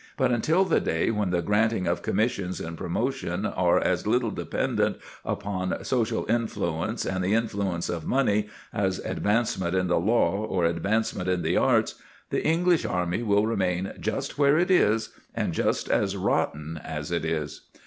[0.17, 4.97] But until the day when the granting of commissions and promotion are as little dependent
[5.23, 11.29] upon social influence and the influence of money as advancement in the law or advancement
[11.29, 12.01] in the arts,
[12.31, 17.23] the English army will remain just where it is and just as rotten as it
[17.23, 17.67] is.